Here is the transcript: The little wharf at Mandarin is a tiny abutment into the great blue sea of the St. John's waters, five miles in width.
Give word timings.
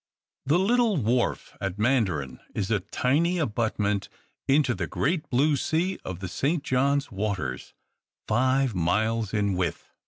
The 0.47 0.57
little 0.57 0.97
wharf 0.97 1.55
at 1.61 1.77
Mandarin 1.77 2.39
is 2.55 2.71
a 2.71 2.79
tiny 2.79 3.37
abutment 3.37 4.09
into 4.47 4.73
the 4.73 4.87
great 4.87 5.29
blue 5.29 5.55
sea 5.55 5.99
of 6.03 6.21
the 6.21 6.27
St. 6.27 6.63
John's 6.63 7.11
waters, 7.11 7.75
five 8.27 8.73
miles 8.73 9.31
in 9.31 9.53
width. 9.53 9.91